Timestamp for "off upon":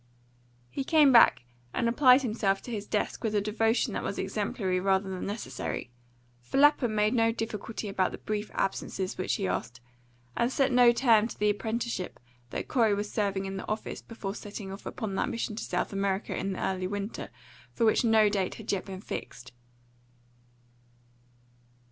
14.71-15.13